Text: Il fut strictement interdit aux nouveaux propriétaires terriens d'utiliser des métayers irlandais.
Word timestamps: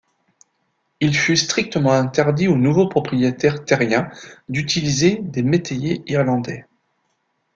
Il 0.99 1.15
fut 1.15 1.37
strictement 1.37 1.91
interdit 1.93 2.47
aux 2.47 2.55
nouveaux 2.55 2.87
propriétaires 2.89 3.63
terriens 3.65 4.09
d'utiliser 4.49 5.17
des 5.21 5.43
métayers 5.43 6.01
irlandais. 6.07 6.65